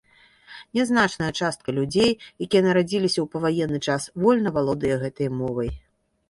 Нязначная 0.77 1.27
частка 1.39 1.69
людзей, 1.79 2.11
якія 2.45 2.63
нарадзіліся 2.69 3.19
ў 3.25 3.27
паваенны 3.37 3.79
час, 3.87 4.09
вольна 4.23 4.49
валодае 4.57 4.95
гэтай 5.05 5.29
мовай. 5.45 5.71